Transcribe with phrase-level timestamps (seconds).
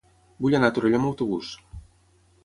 [0.45, 1.51] Vull anar a Torelló amb autobús.